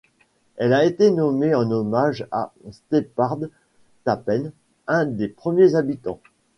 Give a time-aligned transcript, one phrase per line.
[0.55, 2.53] Elle a été nommée en hommage à
[2.91, 3.37] Sheppard
[4.03, 4.51] Tappen,
[4.87, 6.19] un des premiers habitants.